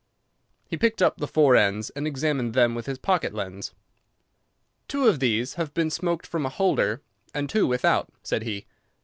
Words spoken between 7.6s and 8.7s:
without," said he.